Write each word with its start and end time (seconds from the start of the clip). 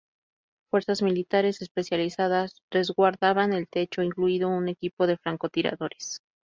Fuerzas 0.71 1.03
militares 1.03 1.61
especializadas 1.61 2.63
resguardaban 2.71 3.53
el 3.53 3.67
techo, 3.67 4.01
incluido 4.01 4.49
un 4.49 4.67
equipo 4.67 5.05
de 5.05 5.17
francotiradores. 5.17 6.23